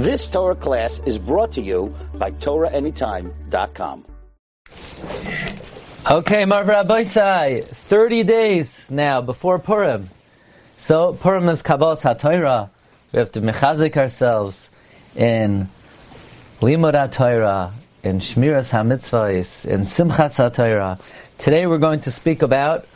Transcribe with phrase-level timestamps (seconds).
[0.00, 4.06] This Torah class is brought to you by TorahAnytime.com.
[6.10, 10.08] Okay, Marv Rabbeisai, 30 days now before Purim.
[10.78, 12.70] So, Purim is Kabbalah HaTorah.
[13.12, 14.70] We have to mechazik ourselves
[15.14, 15.68] in
[16.62, 17.72] Limud HaTorah,
[18.02, 20.98] in Shmiras HaMitzvahs, in Simchas HaTorah.
[21.36, 22.88] Today we're going to speak about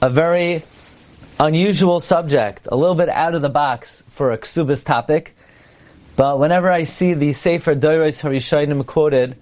[0.00, 0.62] a very
[1.40, 5.34] unusual subject, a little bit out of the box for a Ksubis topic,
[6.16, 9.36] but whenever I see the Sefer Doiros Harishonim quoted,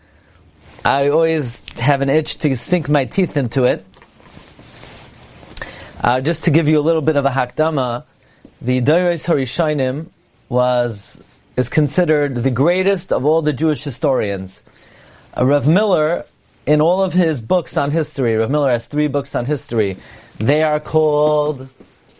[0.84, 3.87] I always have an itch to sink my teeth into it.
[6.02, 8.05] Uh, just to give you a little bit of a hakdama,
[8.60, 10.09] the Doiros Harishonim
[10.48, 11.23] was
[11.56, 14.60] is considered the greatest of all the Jewish historians.
[15.37, 16.24] Uh, Rav Miller,
[16.66, 19.96] in all of his books on history, Rav Miller has three books on history.
[20.38, 21.68] They are called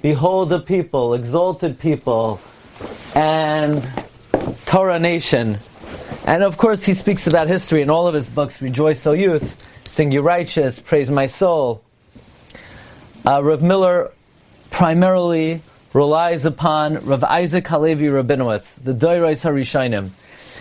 [0.01, 2.41] "Behold the People," "Exalted People,"
[3.15, 3.83] and
[4.75, 5.61] Torah Nation.
[6.27, 9.57] And of course, he speaks about history in all of his books Rejoice, O Youth,
[9.87, 11.85] Sing You Righteous, Praise My Soul.
[13.25, 14.11] Uh, Rav Miller
[14.73, 20.11] primarily relies upon Rav Isaac Halevi Rabinowitz, the Doirais Harishainim.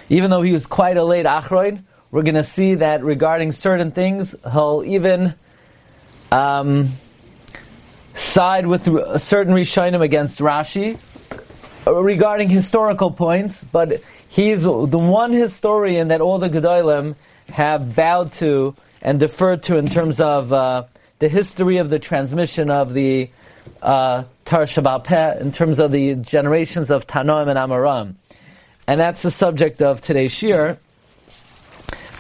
[0.09, 3.89] Even though he was quite a late Achroid, we're going to see that regarding certain
[3.89, 5.33] things, he'll even
[6.31, 6.89] um,
[8.14, 11.00] side with a certain Rishainim against Rashi,
[11.86, 17.16] regarding historical points, but he's the one historian that all the Gedolim
[17.50, 20.84] have bowed to and deferred to in terms of uh,
[21.20, 23.30] the history of the transmission of the
[23.81, 28.16] uh, Torah Sheb'al Peh, in terms of the generations of Tanoim and Amaram.
[28.88, 30.78] And that's the subject of today's shir.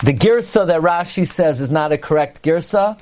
[0.03, 2.97] The girsa that Rashi says is not a correct girsa,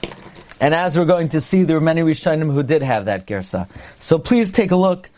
[0.60, 3.68] and as we're going to see, there were many Rishonim who did have that girsa.
[4.00, 5.10] So please take a look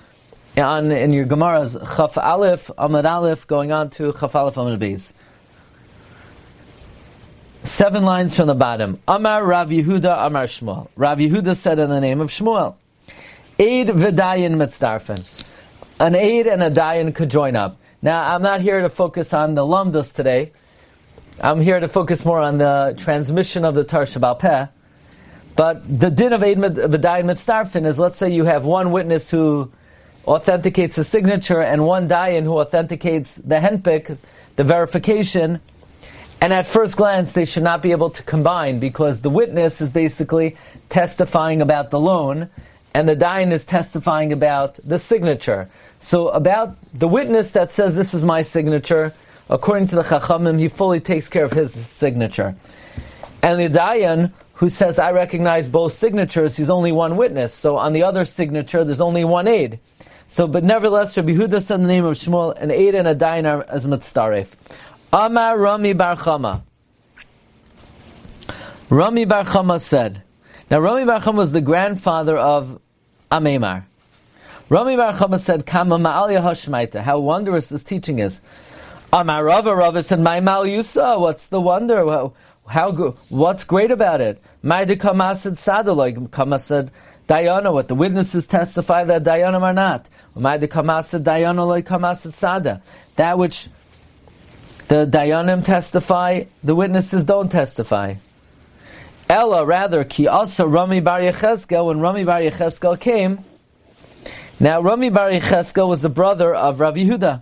[0.62, 5.12] on in your Gemara's Chaf Aleph, Amad Aleph, going on to Chaf Aleph Amad Beis.
[7.64, 9.00] Seven lines from the bottom.
[9.08, 10.90] Amar Rav Yehuda Amar Shmuel.
[10.96, 12.76] Rav Yehuda said in the name of Shmuel,
[13.58, 15.26] Aid v'dayin mitzdarfen.
[16.00, 17.78] An aid and a dayan could join up.
[18.02, 20.52] Now, I'm not here to focus on the lumdus today.
[21.40, 24.68] I'm here to focus more on the transmission of the Torah Sheb'al Peh.
[25.56, 29.72] But the din of aid v'dayin mitzdarfen is, let's say you have one witness who
[30.26, 34.18] authenticates the signature and one dayan who authenticates the henpik,
[34.56, 35.60] the verification,
[36.42, 39.90] and at first glance they should not be able to combine because the witness is
[39.90, 40.58] basically
[40.90, 42.50] testifying about the loan
[42.94, 45.70] and the dayan is testifying about the signature.
[46.00, 49.14] So about the witness that says this is my signature,
[49.50, 52.56] according to the Chachamim, he fully takes care of his signature.
[53.42, 57.54] And the dayan who says I recognize both signatures, he's only one witness.
[57.54, 59.80] So on the other signature, there's only one aid.
[60.34, 63.46] So, but nevertheless, Rabbi Huda said the name of Shmuel, an aid and a dayan
[63.46, 64.48] are as mitzaref.
[65.14, 66.64] Amar Rami Bar Chama.
[68.90, 70.24] Rami Bar Chama said,
[70.72, 72.82] now Rami Bar Chama was the grandfather of
[73.32, 73.84] Amemar.
[74.70, 78.42] Rami Bar Chama said, Kama Ma'al Yahashmaita, how wondrous this teaching is.
[79.14, 81.98] Amar Rava Rava said, My Mal Yusa, what's the wonder?
[81.98, 82.34] How,
[82.66, 82.92] how
[83.30, 84.42] what's great about it?
[84.64, 86.90] Maida Kama said Sadaloi, Kama said,
[87.28, 90.10] Dayana, what the witnesses testify that Dayanim are not.
[93.16, 93.70] That which
[94.88, 98.16] the Dayanim testify, the witnesses don't testify.
[99.30, 103.40] Ella, rather, ki also Rami Bar Yecheskel, when Rami Bar Yecheskel came,
[104.60, 107.42] now Rami Bar Yecheskel was the brother of Rav Yehuda.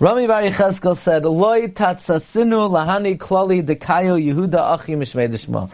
[0.00, 5.70] Rami Bar Yecheskel said, Loi tatsasinu lahani klali dekayo Yehuda achi mishmei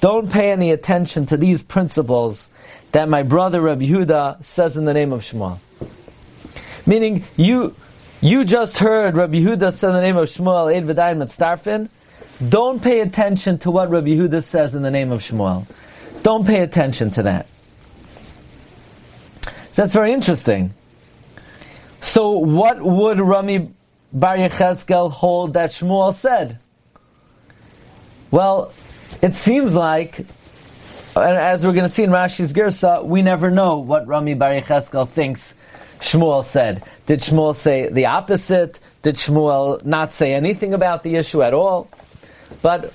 [0.00, 2.50] Don't pay any attention to these principles
[2.98, 5.60] that my brother Rabbi Yehuda says in the name of Shmuel.
[6.84, 7.76] Meaning, you
[8.20, 11.90] you just heard Rabbi Yehuda say in the name of Shmuel, Eid V'dayim Mitzdarfin.
[12.48, 15.68] Don't pay attention to what Rabbi Yehuda says in the name of Shmuel.
[16.24, 17.46] Don't pay attention to that.
[19.42, 20.74] So that's very interesting.
[22.00, 23.70] So what would Rami
[24.12, 26.58] Bar Yechezkel hold that Shmuel said?
[28.32, 28.72] Well,
[29.22, 30.26] it seems like
[31.20, 34.50] and as we're going to see in Rashi's Girsa, we never know what Rami Bar
[34.50, 35.54] Yecheskel thinks
[36.00, 36.82] Shmuel said.
[37.06, 38.80] Did Shmuel say the opposite?
[39.02, 41.88] Did Shmuel not say anything about the issue at all?
[42.62, 42.92] But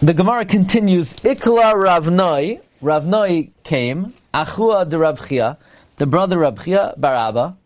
[0.00, 5.56] the Gemara continues, Ikla Ravnoi, Ravnoi came, Achua de Ravchia,
[5.96, 7.56] the brother Ravchia Baraba,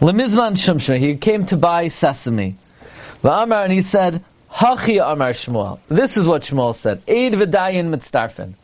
[0.00, 2.56] Lemizman Shumshma, he came to buy sesame.
[3.22, 4.24] Va'amar, and he said,
[4.56, 5.80] Hachi Amar Shmuel.
[5.88, 7.02] This is what Shmuel said.
[7.06, 8.54] Eid v'dayin mitzdarfen.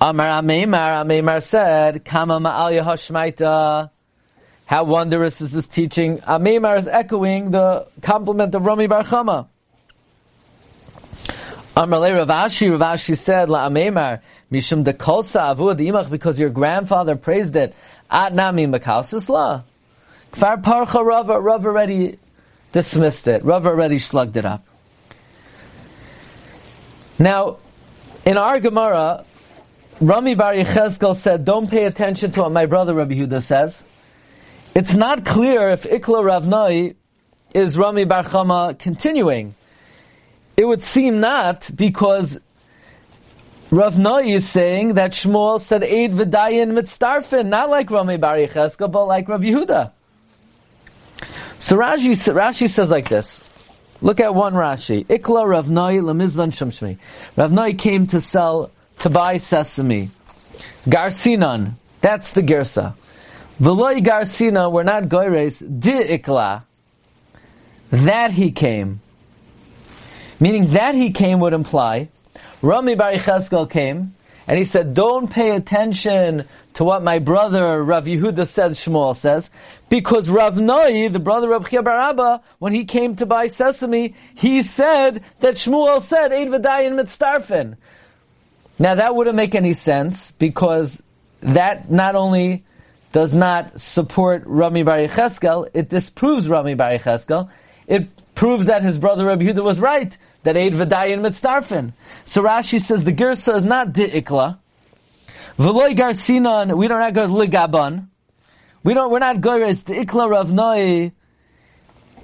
[0.00, 3.90] Amar Ameimar, Ameimar said, Kama ma'al Yahashmaita.
[4.66, 6.18] How wondrous is this teaching?
[6.18, 9.46] Amemar is echoing the compliment of Rami Bar Chama.
[11.76, 14.20] Amarle Ravashi, Ravashi said, La Amemar,
[14.50, 17.72] Mishum de Kolsa Avu Imach, because your grandfather praised it.
[18.10, 19.62] At Nami Makalsis La.
[20.32, 22.18] Kfar Parcha Rava, Rav already
[22.72, 23.44] dismissed it.
[23.44, 24.64] Rav already slugged it up.
[27.18, 27.58] Now,
[28.26, 29.24] in our Gemara,
[30.00, 33.84] Rami Bar Yechezkel said, don't pay attention to what my brother Rabbi Huda says.
[34.74, 36.96] It's not clear if Ikla Ravnai
[37.54, 39.54] is Rami Bar Chama continuing.
[40.56, 42.38] It would seem not, because
[43.70, 48.90] Rav Noi is saying that Shmuel said Eid V'dayin Mitzdarfin, not like Rami Bar Yechezkel,
[48.90, 49.92] but like Rav Yehuda.
[51.62, 53.44] So Rashi, Rashi says like this.
[54.00, 55.06] Look at one Rashi.
[55.06, 56.98] Ikla Rav Noi Lamizban Shumshmi.
[57.36, 60.10] Rav Noi came to sell, to buy sesame.
[60.88, 62.94] Garcinon, that's the Gersa.
[63.60, 66.64] Veloy Garcina, we're not goyres, di ikla.
[67.90, 69.00] That he came.
[70.40, 72.08] Meaning that he came would imply,
[72.60, 73.18] Rami Bar
[73.66, 74.16] came,
[74.48, 79.50] and he said, don't pay attention to what my brother Rav Yehuda said, Shmuel says,
[79.88, 85.22] because Rav Noi, the brother of Chia when he came to buy sesame, he said
[85.40, 87.76] that Shmuel said, Eid V'dayin Mitzdarfin.
[88.78, 91.02] Now that wouldn't make any sense, because
[91.40, 92.64] that not only
[93.12, 97.50] does not support Rami Bar Yecheskel, it disproves Rami Bar Yecheskel.
[97.86, 101.92] It proves that his brother Rabbi Yehuda was right, that Eid V'dayin Mitzdarfin.
[102.24, 104.58] So Rashi says the Girsa is not Di'ikla.
[105.62, 108.08] V'loy Garsinan, we don't have go Ligaban.
[108.82, 111.12] We don't, we're not Goyres, Di'ikla Rav Noi,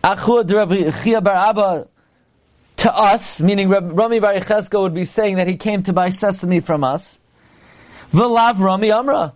[0.02, 1.87] Achud Rabbi Chia Bar Abba,
[2.79, 6.58] to us, meaning Rami Bar Yecheskel would be saying that he came to buy sesame
[6.58, 7.20] from us.
[8.12, 9.35] V'lav Rami Amra.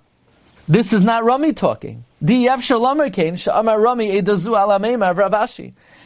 [0.67, 2.05] This is not Rami talking.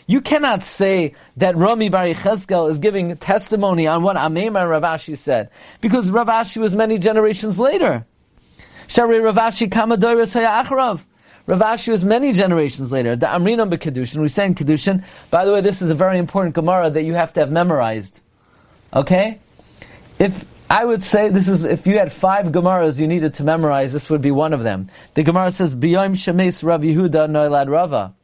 [0.07, 5.19] You cannot say that Rami Bar Yechezkel is giving testimony on what Amema and Ravashi
[5.19, 5.51] said,
[5.81, 8.07] because Ravashi was many generations later.
[8.87, 11.01] Shari Ravashi Kamadoyres Achrav.
[11.49, 13.17] Ravashi was many generations later.
[13.17, 16.55] The Amrinam Kedushin, we say in Kedushin, by the way, this is a very important
[16.55, 18.21] Gemara that you have to have memorized.
[18.95, 19.39] Okay?
[20.19, 23.93] If I would say this is if you had five Gemaras you needed to memorize,
[23.93, 24.89] this would be one of them.
[25.15, 28.15] The Gemara says, "Biyom Shemes Rav Yehuda Noilad Rava."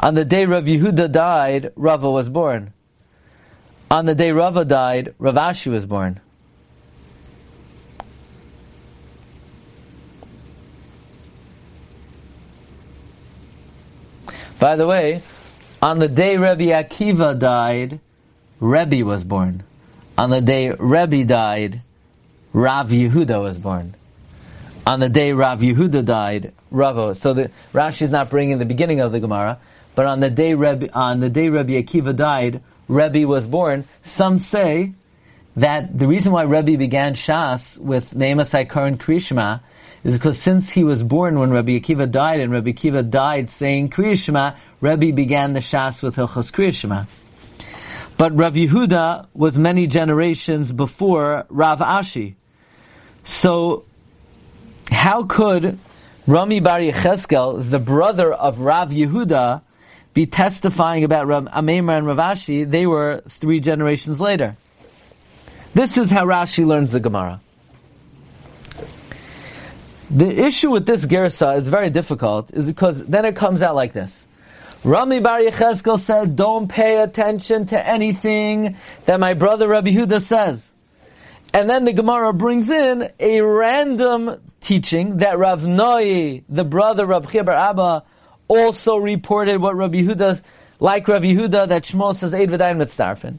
[0.00, 2.72] On the day Rav Yehuda died, Rava was born.
[3.90, 6.20] On the day Rava died, Rav Ashi was born.
[14.60, 15.22] By the way,
[15.80, 18.00] on the day Rabbi Akiva died,
[18.60, 19.62] Rebbe was born.
[20.16, 21.82] On the day Rebbe died,
[22.52, 23.94] Rav Yehuda was born.
[24.86, 27.12] On the day Rav Yehuda died, Ravo.
[27.12, 29.58] So the Rashi is not bringing the beginning of the Gemara,
[29.98, 33.82] but on the day Rebbe, on the day Rebbe Akiva died, Rebbe was born.
[34.04, 34.92] Some say
[35.56, 39.60] that the reason why Rebbe began Shas with Me'eimasai Karan Krishma
[40.04, 43.90] is because since he was born when Rabbi Akiva died, and Rabbi Akiva died saying
[43.90, 47.08] Kriyashma, Rebbe began the Shas with Hilchos Kriyashma.
[48.16, 52.36] But Rav Yehuda was many generations before Rav Ashi.
[53.24, 53.84] So,
[54.92, 55.76] how could
[56.28, 59.62] Rami Bar Yecheskel, the brother of Rav Yehuda,
[60.18, 64.56] be testifying about Rav and Ravashi, They were three generations later.
[65.74, 67.40] This is how Rashi learns the Gemara.
[70.10, 73.92] The issue with this Gersa is very difficult, is because then it comes out like
[73.92, 74.26] this.
[74.82, 80.68] Rami Bar Yechezkel said, don't pay attention to anything that my brother Rabbi Huda says.
[81.54, 87.32] And then the Gemara brings in a random teaching that Rav Noi, the brother of
[87.32, 88.02] Rabbi Abba,
[88.48, 90.40] also reported what Rabbi Huda,
[90.80, 93.38] like Rabbi Huda, that Shmuel says, Eid V'dayin Mitzdarfin.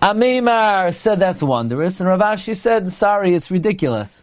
[0.00, 4.22] Amimar said that's wondrous, and Rav Ashi said, sorry, it's ridiculous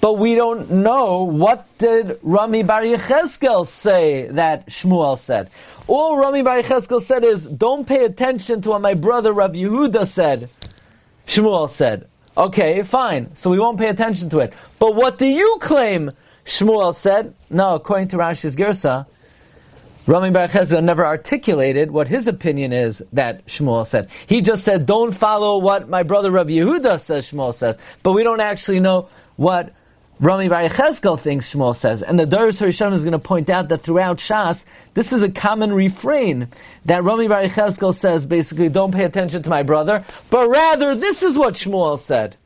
[0.00, 5.50] but we don't know what did Rami Bar Yecheskel say that Shmuel said.
[5.88, 10.06] All Rami Bar Yecheskel said is, don't pay attention to what my brother Rav Yehuda
[10.06, 10.48] said.
[11.26, 12.06] Shmuel said.
[12.36, 13.34] Okay, fine.
[13.34, 14.52] So we won't pay attention to it.
[14.78, 16.12] But what do you claim?
[16.44, 17.34] Shmuel said.
[17.50, 19.06] No, according to Rashi's Gersa,
[20.06, 24.08] Rami Bar Yecheskel never articulated what his opinion is that Shmuel said.
[24.28, 27.76] He just said, don't follow what my brother Rav Yehuda says Shmuel says.
[28.04, 29.74] But we don't actually know what
[30.20, 33.68] Rami Bar Yechezkel thinks Shmuel says, and the Doris Harishon is going to point out
[33.68, 36.48] that throughout Shas, this is a common refrain
[36.84, 41.24] that Rami Bar Yechezkel says basically, don't pay attention to my brother, but rather this
[41.24, 42.36] is what Shmuel said.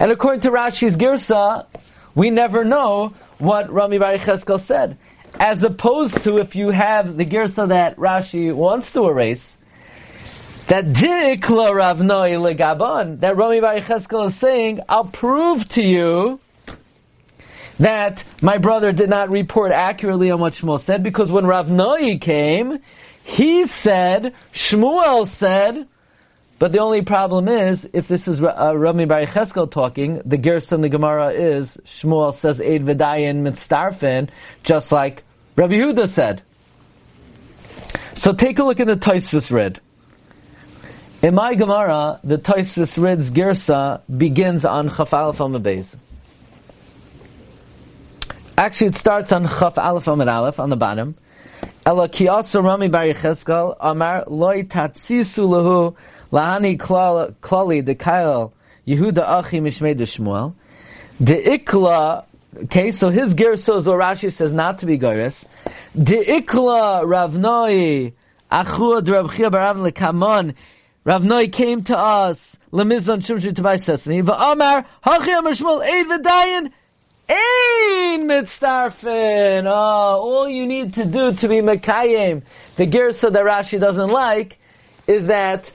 [0.00, 1.66] And according to Rashi's Girsa,
[2.14, 4.96] we never know what Rami Bar Yecheskel said.
[5.38, 9.58] As opposed to if you have the Girsa that Rashi wants to erase,
[10.68, 16.40] that Dikla Ravnoi Legabon, that Rami Bar Yecheskel is saying, I'll prove to you
[17.78, 22.18] that my brother did not report accurately on what Shmuel said, because when Rav Noi
[22.18, 22.78] came,
[23.24, 25.88] he said, Shmuel said,
[26.64, 30.80] but the only problem is, if this is uh, Rami Bar Cheskel talking, the Gerson
[30.80, 34.30] the Gemara is, Shmuel says, Eid Vidayin Mitzdarfin,
[34.62, 35.24] just like
[35.56, 36.40] Rabbi Huda said.
[38.14, 39.78] So take a look at the Toisus Rid.
[41.20, 45.94] In my Gemara, the Toisus Rid's Gersa begins on Chaf Aleph Amabez.
[48.56, 51.14] Actually, it starts on Chaf Aleph Amad Aleph, on the bottom.
[51.84, 55.94] Ela kiyasa Rami Bar Yecheskel, Amar loy tatzisu lahu
[56.34, 58.52] lahani klali dekail
[58.86, 60.54] Yehuda achi mishmei de Shmuel.
[61.22, 62.26] De ikla,
[62.64, 65.46] okay, so his gerso Zorashi says not to be goris.
[65.94, 68.12] De ikla Ravnoi
[68.50, 70.54] achua de Rabchia barav lekamon.
[71.06, 74.22] Ravnoi came to us, lemizon shumshu to buy sesame.
[74.22, 76.72] Va'amar, hachi amar Shmuel, eid v'dayin,
[77.26, 79.64] Ein mitzdarfen.
[79.64, 82.42] Oh, ah, all you need to do to be Mekayim,
[82.76, 84.58] the Gersa that Rashi doesn't like,
[85.06, 85.72] is that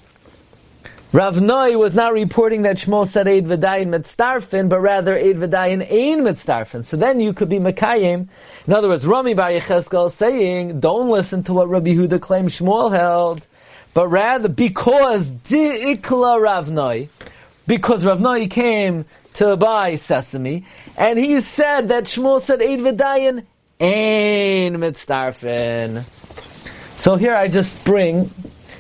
[1.12, 5.82] Rav Noi was not reporting that Shmuel said Eid V'dayin mitzdarfen, but rather Eid V'dayin
[5.82, 6.86] Ein mitzdarfen.
[6.86, 8.28] So then you could be Mekayim.
[8.68, 12.92] In other words, Rami Bar Yecheskel saying, don't listen to what Rabbi Huda claimed Shmuel
[12.92, 13.48] held,
[13.96, 17.10] but rather because Di'ikla Rav Noi,
[17.66, 23.46] because Rav Noi came to buy sesame, and he said that Shmuel said Eid V'dayin
[23.82, 26.04] Ein Mitzdarfen.
[26.98, 28.30] So here I just bring,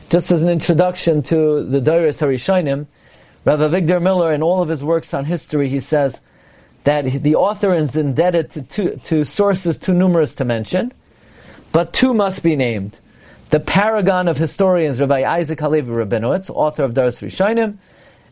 [0.10, 2.88] just as an introduction to the Doris Harishonim,
[3.46, 6.20] Rav Avigdor Miller in all of his works on history, he says
[6.84, 10.92] that the author is indebted to, to sources too numerous to mention,
[11.72, 12.98] but two must be named.
[13.52, 17.78] The paragon of historians, Rabbi Isaac Halevi Rabinowitz, author of Doris Rishonim,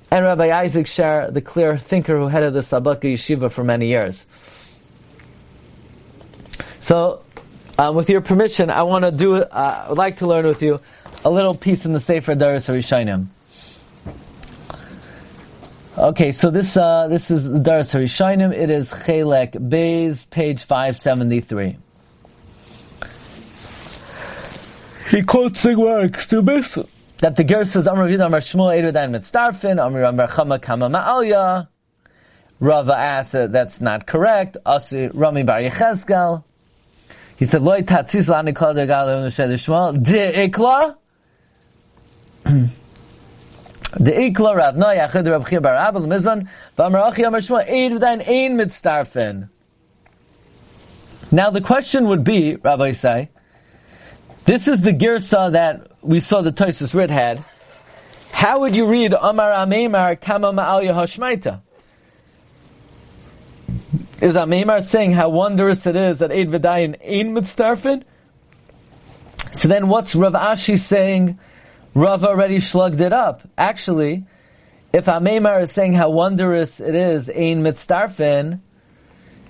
[0.09, 4.25] and Rabbi Isaac Sher, the clear thinker who headed the Slabodka Yeshiva for many years.
[6.79, 7.23] So,
[7.77, 9.35] um, with your permission, I want to do.
[9.35, 10.79] Uh, I would like to learn with you
[11.27, 13.27] a little piece in the Sefer Daris Harishainim.
[15.97, 18.53] Okay, so this uh, this is the Daris Harishainim.
[18.53, 21.77] It is Chelek Beis, page five seventy three.
[25.09, 26.79] He quotes the works to miss
[27.17, 31.67] that the Ger says Amr Vid Amr Shmuel Eirudan Mitzdarfin Amr Amr Chama Kama Ma'alya.
[32.61, 34.55] Rava asked that that's not correct.
[34.65, 36.45] Asi Rami Bar Yechezkel.
[37.35, 40.95] He said Loy Tatzis Lani Kol Degal Shmuel De Ikla.
[43.97, 45.45] De Ikla Rav Rav
[47.65, 49.49] Eirudan Ein.
[51.29, 53.29] Now the question would be, Rabbi say,
[54.45, 57.43] this is the girsa that we saw the Tosis Rid had.
[58.31, 61.59] How would you read Amar Amemar Kama Ma'al Yahashmaita?
[64.21, 68.03] Is Amemar saying how wondrous it is that Eid V'dayin Ein Mitzdarfin?
[69.51, 71.39] So then what's Rav Ashi saying?
[71.97, 73.41] Rav already slugged it up.
[73.57, 74.23] Actually,
[74.93, 78.59] if Amemar is saying how wondrous it is Ein Mitzdarfin,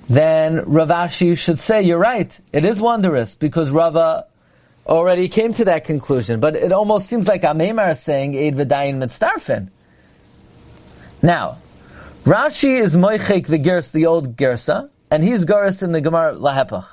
[0.07, 4.27] then Rav Ashi should say, you're right, it is wondrous, because Rava
[4.85, 8.95] already came to that conclusion, but it almost seems like Amemar is saying Eid V'dayin
[8.95, 9.67] Mitzdarfin.
[11.21, 11.57] Now,
[12.23, 16.87] Rashi is Moichek the Gers, the old Gersa, and he's Goris in the Gemara Lahepach.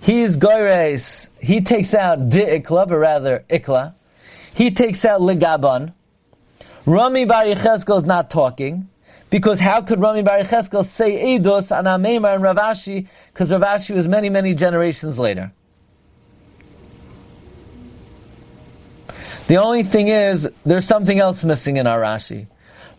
[0.00, 3.94] He's Gores, he takes out Di Ikla, but rather Ikla.
[4.58, 5.92] He takes out Ligaban.
[6.84, 8.88] Rami Bar Yecheskel is not talking,
[9.30, 14.08] because how could Rami Bar Yecheskel say Eidos on Amemar and Ravashi, because Ravashi was
[14.08, 15.52] many, many generations later.
[19.46, 22.48] The only thing is, there's something else missing in our Rashi.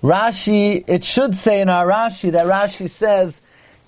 [0.01, 3.41] Rashi, it should say in our Rashi that Rashi says,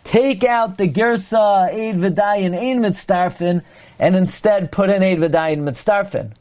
[0.04, 3.64] take out the Gersa Eid V'dayin Ein Mitzdarfin,
[3.98, 6.34] and instead put in Eid V'dayin Mitzdarfin.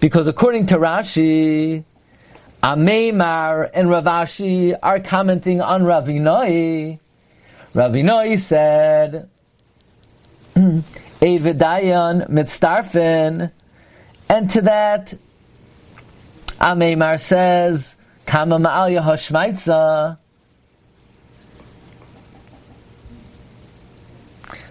[0.00, 1.84] Because according to Rashi,
[2.62, 6.98] Ameimar and Ravashi are commenting on Ravinoi.
[7.74, 9.28] Ravinoi said,
[10.56, 10.82] Eid
[11.42, 13.52] V'dayin Mitzdarfin,
[14.28, 15.12] and to that,
[16.60, 20.16] Ameimar says, Kama Ma'al Yehoshmaitza.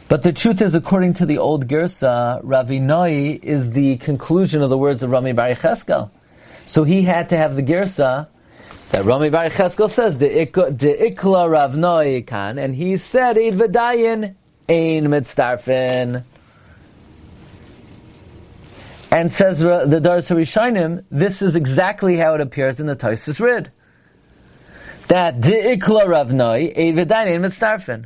[0.10, 4.78] But the truth is, according to the old Gersa, Ravinoi is the conclusion of the
[4.78, 6.10] words of Rami Bar Yecheskel.
[6.66, 8.28] So he had to have the Gersa
[8.90, 14.34] that Rami Bar Cheskel says the ikla Rav Noi kan, and he said Eid V'dayin
[14.68, 16.24] ein mitzdarfin.
[19.12, 23.72] And says the Daras HaRishonim, this is exactly how it appears in the Tosis Rid.
[25.08, 28.06] That the ikla Rav Noi Eid V'dayin ein mitzdarfin.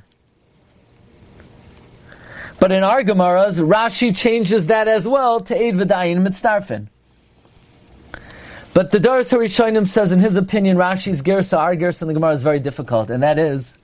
[2.64, 6.88] But in our Gemaras, Rashi changes that as well to Eid V'dayin mitzdarfin.
[8.74, 12.32] But the Daras HaRishonim says, in his opinion, Rashi's Gersa, our Gersa in the Gemara
[12.32, 13.78] is very difficult, and that is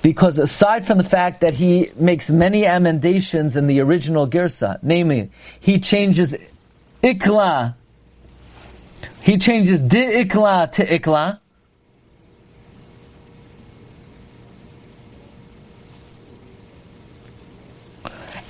[0.00, 5.30] because aside from the fact that he makes many amendations in the original Gersa, namely,
[5.60, 6.34] he changes
[7.02, 7.74] Ikla,
[9.20, 11.40] he changes Di Ikla to Ikla,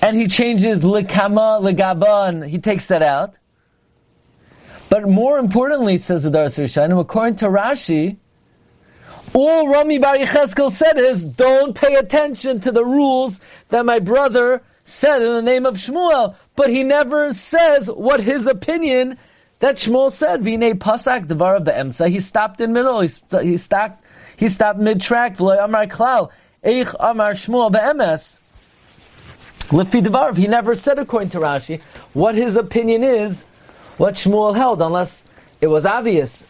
[0.06, 3.34] and he changes Likama, Ligaban, he takes that out.
[4.88, 8.16] But more importantly, says the Daras HaRishonim, according to Rashi,
[9.34, 14.62] all Rami Bar Yecheskel said is, don't pay attention to the rules that my brother
[14.84, 16.36] said in the name of Shmuel.
[16.54, 19.18] But he never says what his opinion
[19.58, 20.44] that Shmuel said.
[20.44, 22.08] Vine pasak devar be'emsa.
[22.08, 23.00] He stopped in middle.
[23.00, 24.04] He, st- he stopped.
[24.36, 25.36] He stopped mid track.
[25.36, 26.30] V'loy amar klal.
[26.64, 28.38] Eich amar Shmuel be'emes.
[29.68, 30.34] Lefi devar.
[30.34, 31.82] He never said according to Rashi
[32.12, 33.44] what his opinion is
[33.96, 35.24] what Shmuel held, unless
[35.60, 36.44] it was obvious.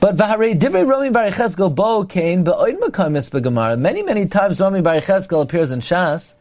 [0.00, 3.78] But V'harei divrei Rami Bar bo kain be'oid makamis.
[3.78, 6.34] Many, many times Rami Bar appears in Shas.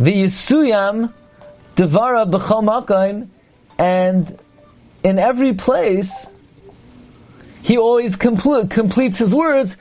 [0.00, 1.12] V'yisuyam
[1.76, 3.28] devara b'chol makaim,
[3.78, 4.38] and
[5.04, 6.26] in every place,
[7.62, 9.76] he always compl- completes his words.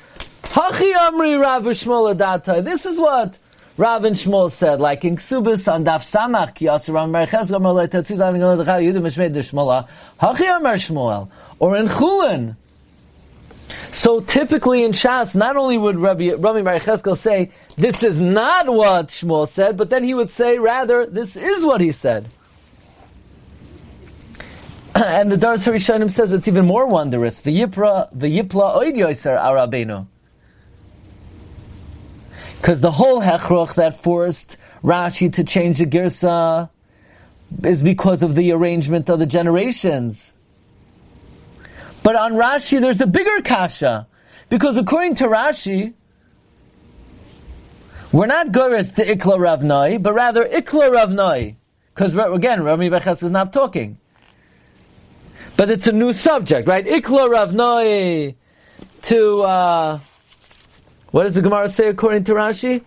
[0.49, 2.63] Hachi amri Rav Shmuel Adatai.
[2.63, 3.37] This is what
[3.77, 7.87] Rav and Shmuel said, like in Ksubis on Daf Samach, Yasir Ram Merchez Gomer Le
[7.87, 9.87] Tetziz Avin Gomer Yudim Meshmei Deshmola,
[10.19, 11.29] Hachi Shmuel,
[11.59, 12.55] or in Chulin.
[13.91, 16.79] So typically in Shas, not only would Rabbi, Rami Bar
[17.15, 21.63] say, this is not what Shmuel said, but then he would say, rather, this is
[21.63, 22.27] what he said.
[24.95, 27.39] and the Daras HaRishonim says it's even more wondrous.
[27.41, 30.07] the V'yipra, v'yipla oid yoiser arabenu.
[32.59, 36.69] Because the whole hechroch that forced Rashi to change the girsa
[37.63, 40.33] is because of the arrangement of the generations.
[42.03, 44.07] But on Rashi, there's a bigger kasha.
[44.49, 45.93] Because according to Rashi,
[48.11, 51.55] we're not goris to Ikla Ravnai, but rather Ikla Ravnai.
[51.93, 53.97] Because again, Rami Beches is not talking.
[55.55, 56.85] But it's a new subject, right?
[56.85, 58.35] Ikla Ravnai
[59.03, 59.99] to, uh,
[61.11, 62.83] what does the Gemara say according to Rashi?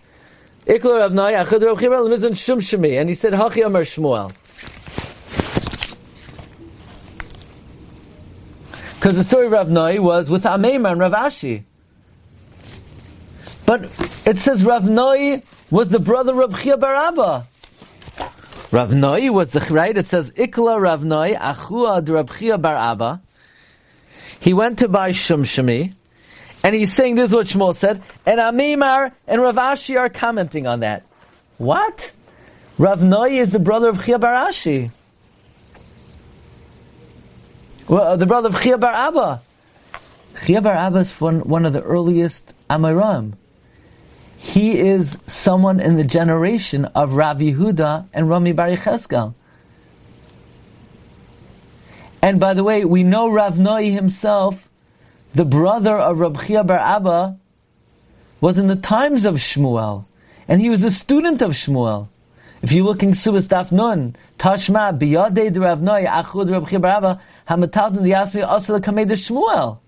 [0.65, 2.99] Ikla Rav Nai, Achad Chibra, Lemizan Shum Shemi.
[2.99, 4.33] And he said, Hachi Amar Shmuel.
[8.95, 11.63] Because the story of Rav Nai was with Ameima and Rav Ashi.
[13.65, 13.91] But
[14.25, 17.45] it says Rav Nai was the brother of Chia Barabba.
[18.71, 19.97] Rav Nai was the, right?
[19.97, 23.21] It says, Ikla Rav Nai, Achua Rav Chia Barabba.
[24.39, 25.93] He went to buy Shum Shemi.
[26.63, 30.65] And he's saying this is what Shmuel said, and Amimar and Rav Ashi are commenting
[30.65, 31.03] on that.
[31.57, 32.11] What?
[32.77, 34.91] Rav Noi is the brother of Chia Bar Ashi.
[37.89, 39.41] Well, uh, the brother of Chia Bar Abba.
[40.45, 43.33] Chia Bar Abba is one, one of the earliest Amiram.
[44.37, 49.33] He is someone in the generation of Rav Yehuda and Rami Bar Yecheskel.
[52.21, 54.69] And by the way, we know Rav Noi himself
[55.33, 57.37] the brother of Rab Chia Bar Abba,
[58.39, 60.05] was in the times of Shmuel,
[60.47, 62.07] and he was a student of Shmuel.
[62.61, 66.79] If you look in Subas Daf Nun, Tashma, Biyadei de Rav Noi, Achud Rab Chia
[66.79, 69.79] Bar Abba, the Yasmi Asla Kamei Shmuel.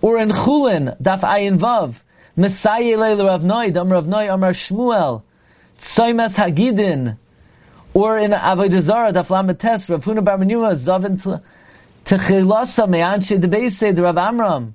[0.00, 1.96] Or in Chulin, Daf Ayin Vav,
[2.36, 5.22] Messiah Leil Rav Noi, Dam Rav Noi, Amar Shmuel,
[5.80, 7.16] Tsoimas Hagidin,
[7.94, 11.42] or in Avodah Daf Lamates, Rav Huna Bar Menua, Zavin
[12.08, 14.74] Techilasa Rav Amram.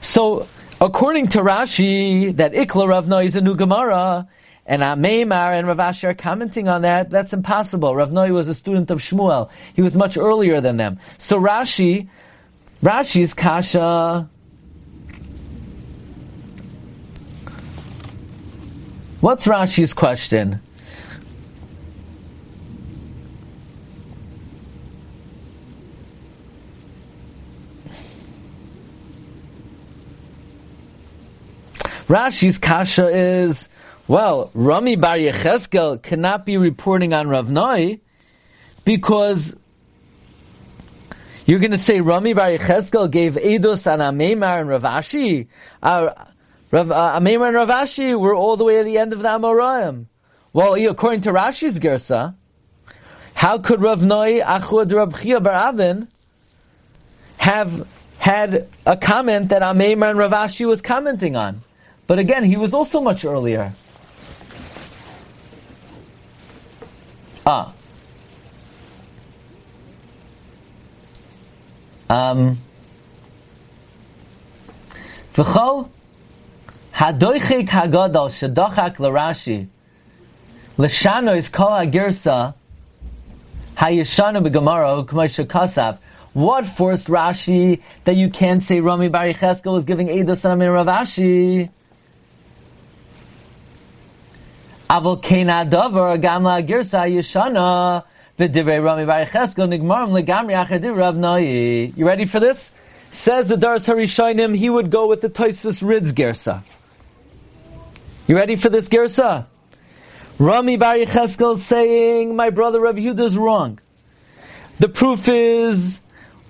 [0.00, 0.48] So,
[0.80, 4.26] according to Rashi, that Ikla Rav is a new Gemara,
[4.66, 7.94] and Ameimar and Rav Ashi are commenting on that, that's impossible.
[7.94, 9.48] Rav Noi was a student of Shmuel.
[9.74, 10.98] He was much earlier than them.
[11.18, 12.08] So Rashi,
[12.82, 14.28] Rashi's kasha,
[19.20, 20.60] what's Rashi's question?
[32.06, 33.68] Rashi's kasha is,
[34.08, 38.00] well, Rami Bar Yecheskel cannot be reporting on Rav Noi
[38.84, 39.56] because
[41.46, 45.48] You're going to say Rami Bar Yechezkel gave Eidos on Ameimar and Ravashi.
[45.82, 46.10] Uh,
[46.70, 50.06] Rav, uh, Ameimar and Ravashi were all the way at the end of the Amoraim.
[50.54, 52.34] Well, according to Rashi's Gersa,
[53.34, 56.08] how could Rav Noi Achud Rav Chia Baravin
[57.36, 57.86] have
[58.18, 61.60] had a comment that Ameimar and Ravashi was commenting on?
[62.06, 63.72] But again, he was also much earlier.
[67.46, 67.72] Ah.
[72.08, 72.58] Um,
[75.34, 75.88] V'chol
[76.94, 79.66] hadoichik hagadol shadachak l'Rashi
[80.78, 82.54] l'shano is kol hagirsa
[83.76, 85.98] hayishanu b'gemara k'may shekasav
[86.34, 91.70] what forced Rashi that you can't say Rami Bar Yecheskel was giving Eidos on Ravashi?
[94.94, 95.68] Avol kena
[96.20, 97.10] gamla girsa
[98.84, 100.54] Rami Bar nigmarim legamri
[100.94, 101.96] Rav.
[101.96, 102.70] You ready for this?
[103.10, 106.62] Says the Daras Harishonim, he would go with the Toisus Rids Gersa.
[108.28, 109.46] You ready for this Gersa?
[110.38, 113.80] Rami Bar Yecheskel saying, my brother Rav Yehuda is wrong.
[114.78, 116.00] The proof is,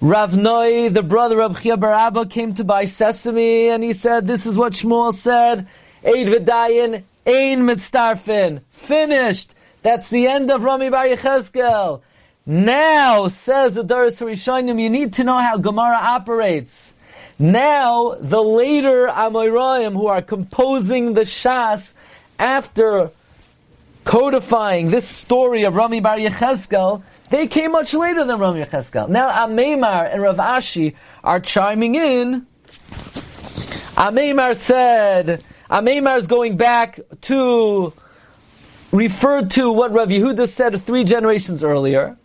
[0.02, 4.44] Rav Noi, the brother of Chia Barabba, came to buy sesame, and he said, this
[4.44, 5.66] is what Shmuel said,
[6.04, 8.62] Eid V'dayin, Ein Mitzdarfin.
[8.70, 9.54] Finished.
[9.82, 12.02] That's the end of Rami Bar Yecheskel.
[12.46, 16.94] Now, says the Daras Harishonim, you need to know how Gemara operates.
[17.38, 21.94] Now, the later Amoraim who are composing the Shas
[22.38, 23.10] after
[24.04, 29.08] codifying this story of Rami Bar Yecheskel, they came much later than Rami Yecheskel.
[29.08, 32.46] Now, Ameimar and Rav Ashi are chiming in.
[33.96, 35.42] Ameimar said,
[35.74, 37.92] Ameimar is going back to
[38.92, 42.16] refer to what Rav Yehuda said three generations earlier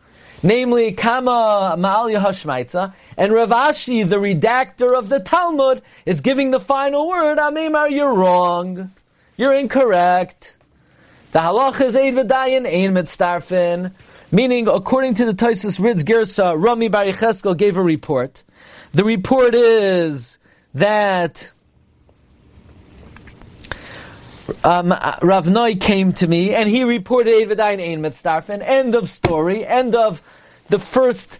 [0.43, 6.59] namely Kama Ma'al Hashmaitza, and Rav Ashi, the redactor of the Talmud, is giving the
[6.59, 8.91] final word, Amimar, you're wrong.
[9.35, 10.55] You're incorrect.
[11.31, 13.91] The halach is Eid V'dayin, Ein Mitzdarfin,
[14.31, 18.43] meaning, according to the Toisus Rid's Gersa, Rami Bar Yecheskel gave a report.
[18.93, 20.37] The report is
[20.73, 21.51] that
[24.63, 28.61] um, Rav Noi came to me and he reported V'dayin Ein Mitzdarfin.
[28.63, 29.65] End of story.
[29.65, 30.21] End of
[30.67, 31.39] the first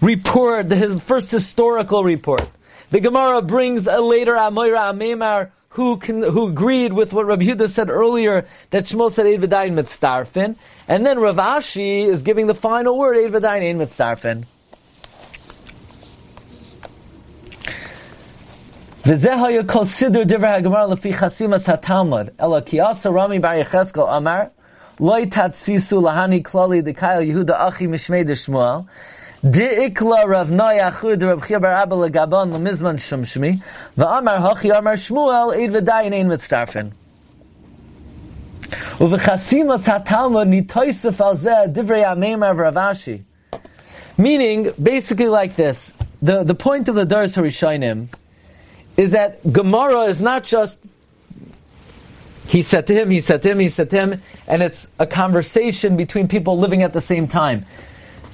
[0.00, 2.48] report, his first historical report.
[2.90, 7.68] The Gemara brings a later Amoira Amemar who can, who agreed with what Rabbi Yehuda
[7.68, 10.56] said earlier that Shmuel said Eid Mitzdarfin.
[10.86, 14.46] And then Rav Ashi is giving the final word Eid Ein.
[19.06, 19.18] Rami
[24.08, 24.50] Amar
[24.98, 28.86] loy tatsisu lahani klali dekayel Yehuda achi mishmei Shmuel
[29.44, 33.62] Di'ikla Rav Noy Achud Rav Chia Bar Abba Legabon Lemizman Shumshmi
[33.98, 36.92] V'amar Hachi Amar Shmuel Eid V'dayin Ein Mitzdarfen
[38.98, 43.24] Uv'chasimas haTalmud nitoisef al zeh divrei Ameimar Ravashi
[44.16, 48.08] Meaning, basically like this, the, the point of the Daras Harishonim
[48.96, 50.78] is that Gemara is not just
[52.46, 55.06] he said to him, he said to him, he said to him, and it's a
[55.06, 57.64] conversation between people living at the same time.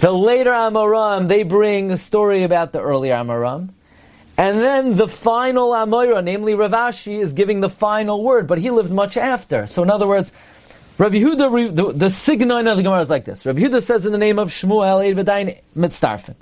[0.00, 3.70] The later Amoram, they bring a story about the earlier Amoram.
[4.36, 8.70] And then the final Amora, namely Rav Ashi, is giving the final word, but he
[8.70, 9.66] lived much after.
[9.66, 10.32] So in other words,
[11.00, 13.46] Rabbi Yehuda, the, the of the Gemara is like this.
[13.46, 16.34] Rabbi Yehuda says in the name of Shmuel, Eid V'dayin Mitzdarfen.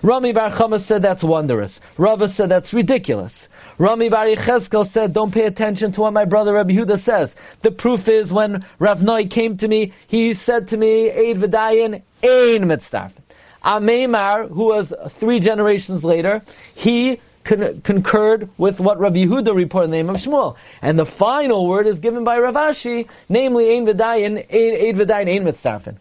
[0.00, 1.80] Rami Bar Chama said that's wondrous.
[1.98, 3.50] Rava said that's ridiculous.
[3.76, 7.36] Rami Bar Yecheskel said, don't pay attention to what my brother Rabbi Yehuda says.
[7.60, 11.96] The proof is when Rav Noi came to me, he said to me, Eid V'dayin
[12.22, 13.20] Ein Mitzdarfen.
[13.62, 16.40] Ameimar, who was three generations later,
[16.74, 20.56] he con- concurred with what Rabbi Yehuda reported the name of Shmuel.
[20.82, 25.44] And the final word is given by Rav Ashi, namely Ein V'dayin, Ein V'dayin, Ein
[25.44, 25.96] Mitzdarfen.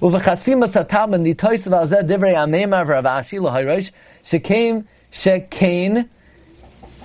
[0.00, 3.92] Uv'chasimas haTalmud nitoisav al zeh divrei Ameimar v'Rav Ashi l'hayrosh
[4.24, 6.08] shekeim shekein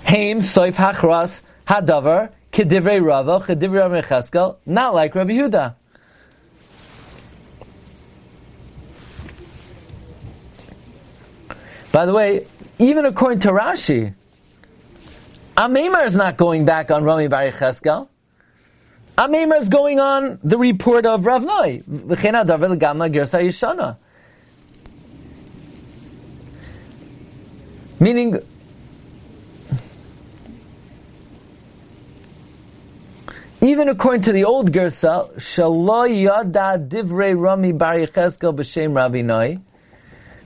[0.03, 5.75] heim soif hachras hadavar kedivrei Rava kedivrei Rav Cheskel, not like Rabbi Yehuda.
[11.91, 12.45] By the way,
[12.79, 14.13] even according to Rashi,
[15.55, 18.07] Amemar is not going back on Rami Bar Cheskel.
[19.17, 21.81] Amemar is going on the report of Rav Noi.
[27.99, 28.37] Meaning,
[33.61, 39.57] even according to the old Gersa, Shalo Yada Divrei Rami Bar Yecheskel B'Shem Ravi Noi,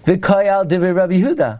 [0.05, 1.59] v'koyal divrei Rabbi Yehuda.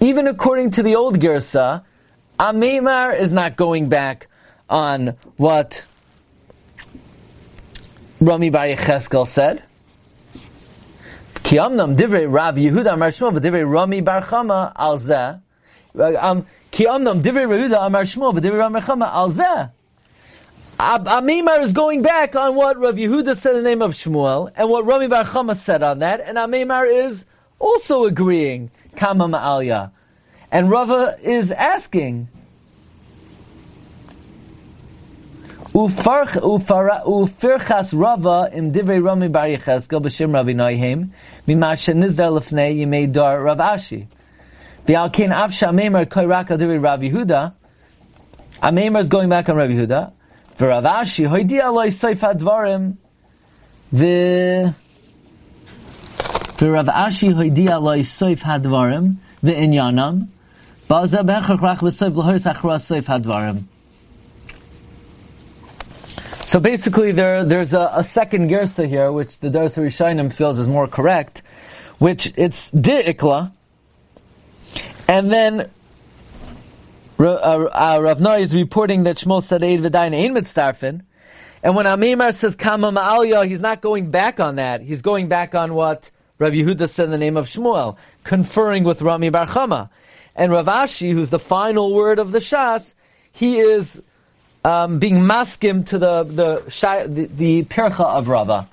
[0.00, 1.84] Even according to the old Gersa,
[2.38, 4.28] Amimar is not going back
[4.68, 5.84] on what
[8.20, 9.62] Rami Bar Yecheskel said.
[11.42, 15.40] Ki amnam divrei Rav Yehuda Amar Shmuel v'divrei Rami Bar Chama al zeh.
[15.94, 19.70] Um, Ki amnam divrei Yehuda Amar Shmuel v'divrei Rami Bar Chama al zeh.
[20.78, 24.70] Amimar is going back on what Rav Yehuda said in the name of Shmuel, and
[24.70, 27.26] what Rami Bar Chama said on that, and Amimar is
[27.58, 29.90] also agreeing, Kama Ma'alya.
[30.50, 32.28] And Rava is asking,
[35.72, 36.38] Ufirchas
[37.98, 41.10] Rava im divrei Rami Bar Yecheskel b'shem Rabbi Noihem
[41.46, 44.06] mima shenizdar lefnei yimei dar Rav Ashi.
[44.86, 47.52] V'alkein av she'amemer koirak al divrei Rav Yehuda
[48.60, 50.12] Amemer is going back on Rav Yehuda
[50.58, 52.20] v'Rav Ashi hoidi aloi soif
[56.60, 57.32] hadvarim v'Rav Ashi
[58.02, 59.16] soif hadvarim
[60.90, 63.64] rach v'soif l'horis achra soif hadvarim.
[66.44, 70.66] So basically, there there's a, a second gersa here, which the Daras Rishonim feels is
[70.66, 71.42] more correct,
[71.98, 73.52] which it's di'ikla,
[75.06, 75.70] and then
[77.20, 81.02] uh, uh, Rav Noi is reporting that Shmuel said Eid v'dayin ein mitzdarfin,
[81.62, 84.80] and when Amimar says Kama Ma'alya, he's not going back on that.
[84.80, 89.28] He's going back on what Rav Yehuda said the name of Shmuel, conferring with Rami
[89.28, 89.90] Bar Chama.
[90.34, 92.94] And Rav Ashi, who's the final word of the Shas,
[93.30, 94.02] he is
[94.64, 98.66] um, being maskim to the the, the, the pircha of Rava.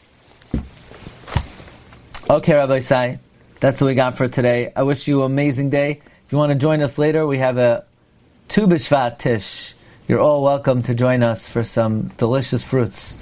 [2.30, 3.20] Okay, Rabbi Sai,
[3.60, 4.72] that's what we got for today.
[4.74, 6.02] I wish you an amazing day.
[6.26, 7.84] If you want to join us later, we have a
[8.48, 9.74] Tu B'Shvat Tish.
[10.08, 13.18] You're all welcome to join us for some delicious fruits.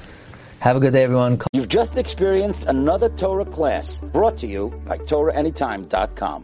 [0.59, 1.39] Have a good day, everyone.
[1.53, 6.43] You've just experienced another Torah class brought to you by TorahAnytime.com.